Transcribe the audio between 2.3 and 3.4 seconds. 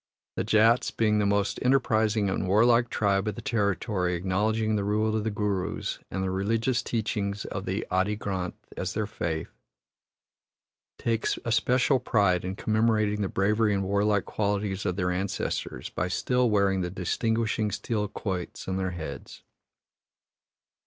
warlike tribe of